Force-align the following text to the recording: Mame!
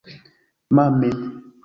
Mame! 0.75 1.09